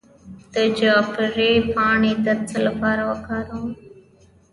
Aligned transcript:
د 0.53 0.55
جعفری 0.79 1.51
پاڼې 1.73 2.11
د 2.25 2.27
څه 2.47 2.57
لپاره 2.67 3.01
وکاروم؟ 3.11 3.65